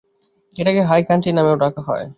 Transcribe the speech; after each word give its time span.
এটাকে 0.55 0.81
high 0.83 1.01
country 1.07 1.31
নামেও 1.33 1.55
ডাকা 1.55 1.81
হয়। 1.81 2.05